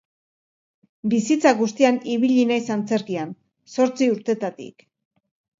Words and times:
Bizitza 1.11 1.51
guztian 1.59 2.01
ibili 2.15 2.47
naiz 2.53 2.63
antzerkian, 2.77 3.37
zortzi 3.77 4.11
urtetatik. 4.15 4.89